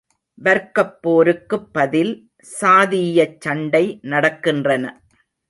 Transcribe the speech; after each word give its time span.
வர்க்கப்போருக்குப் 0.41 1.67
பதில் 1.71 2.11
சாதீயச் 2.51 3.37
சண்டை 3.39 3.83
நடக்கின்றன! 4.05 4.83